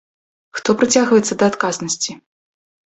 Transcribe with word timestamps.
Хто 0.59 0.69
прыцягваецца 0.79 1.33
да 1.39 1.45
адказнасці? 1.53 2.21